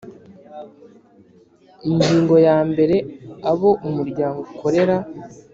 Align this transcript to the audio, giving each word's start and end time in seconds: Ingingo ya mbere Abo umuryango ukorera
Ingingo 1.89 2.35
ya 2.47 2.57
mbere 2.69 2.95
Abo 3.51 3.69
umuryango 3.87 4.37
ukorera 4.47 4.95